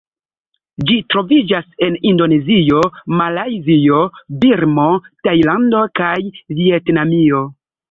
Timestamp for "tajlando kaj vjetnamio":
5.29-7.47